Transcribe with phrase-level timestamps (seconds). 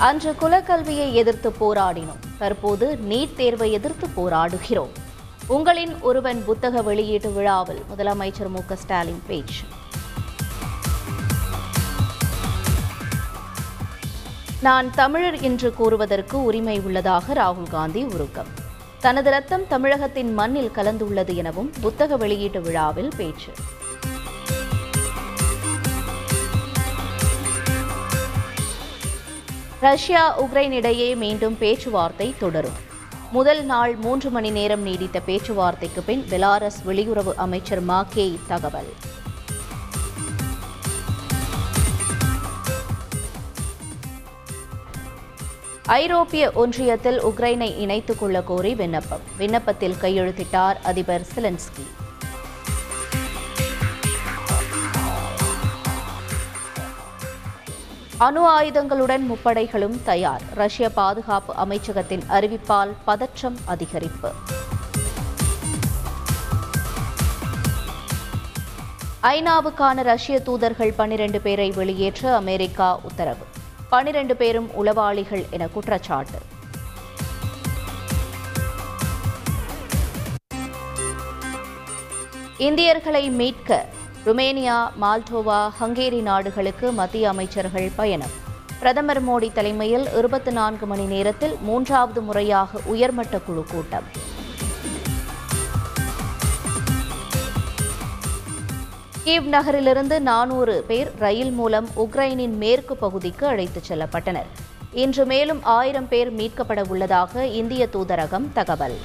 [0.00, 2.22] அன்று குலக்கல்வியை எதிர்த்து போராடினோம்.
[2.38, 4.94] தற்போது நீட் தேர்வை எதிர்த்து போராடுகிறோம்.
[5.46, 9.64] உங்களின் ஒருவன் புத்தக வெளியீட்டு விழாவில் முதலமைச்சர் மு க ஸ்டாலின் பேச்சு.
[14.60, 18.48] நான் தமிழர் என்று கூறுவதற்கு உரிமை உள்ளதாக ராகுல் காந்தி உருக்கம்.
[18.98, 23.52] தனது ரத்தம் தமிழகத்தின் மண்ணில் கலந்துள்ளது எனவும் புத்தக வெளியீட்டு விழாவில் பேச்சு.
[29.80, 32.72] ரஷ்யா உக்ரைன் இடையே மீண்டும் பேச்சுவார்த்தை தொடரும்.
[33.32, 38.92] முதல் நாள் மூன்று மணி நேரம் நீடித்த பேச்சுவார்த்தைக்கு பின் பெலாரஸ் வெளியுறவு அமைச்சர் மாக்கேய் தகவல்.
[45.86, 49.20] ஐரோப்பிய ஒன்றியத்தில் உக்ரைனை இணைத்துக் கொள்ள கோரி விண்ணப்பம்.
[49.36, 52.08] விண்ணப்பத்தில் கையெழுத்திட்டார் அதிபர் சிலன்ஸ்கி.
[58.24, 60.42] அணு ஆயுதங்களுடன் முப்படைகளும் தயார்.
[60.54, 64.30] ரஷ்ய பாதுகாப்பு அமைச்சகத்தின் அறிவிப்பால் பதற்றம் அதிகரிப்பு.
[69.22, 73.44] ஐநாவுக்கான ரஷ்ய தூதர்கள் பனிரெண்டு பேரை வெளியேற்ற அமெரிக்கா உத்தரவு.
[73.90, 76.38] பனிரெண்டு பேரும் உளவாளிகள் என குற்றச்சாட்டு.
[82.58, 83.86] இந்தியர்களை மீட்க
[84.26, 88.32] ருமேனியா மால்டோவா ஹங்கேரி நாடுகளுக்கு மத்திய அமைச்சர்கள் பயணம்.
[88.78, 94.04] பிரதமர் மோடி தலைமையில் இருபத்தி நான்கு மணி நேரத்தில் மூன்றாவது முறையாக உயர்மட்ட குழு கூட்டம்.
[99.24, 104.50] கீவ் நகரிலிருந்து நானூறு பேர் ரயில் மூலம் உக்ரைனின் மேற்கு பகுதிக்கு அழைத்துச் செல்லப்பட்டனர்.
[104.92, 108.98] இன்று மேலும் ஆயிரம் பேர் மீட்கப்பட உள்ளதாக இந்திய தூதரகம் தகவல்.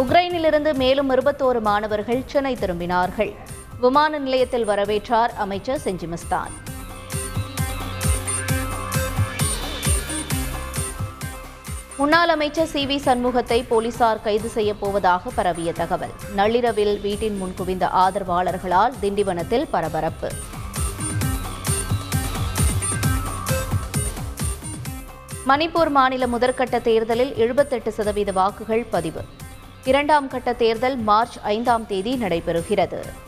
[0.00, 3.34] உக்ரைனிலிருந்து மேலும் இருபத்தோரு மாணவர்கள் சென்னை திரும்பினார்கள்.
[3.80, 6.52] விமான நிலையத்தில் வரவேற்றார் அமைச்சர் செஞ்சிமஸ்தான்.
[11.96, 16.14] முன்னாள் அமைச்சர் சி வி சண்முகத்தை போலீசார் கைது செய்யப் போவதாக பரவிய தகவல்.
[16.34, 20.30] நள்ளிரவில் வீட்டின் முன் குவிந்த ஆதரவாளர்களால் திண்டிவனத்தில் பரபரப்பு.
[25.48, 29.24] மணிப்பூர் மாநில முதற்கட்ட தேர்தலில் எழுபத்தெட்டு சதவீத வாக்குகள் பதிவு.
[29.84, 33.27] இரண்டாம் கட்ட தேர்தல் மார்ச் ஐந்தாம் தேதி நடைபெறுகிறது.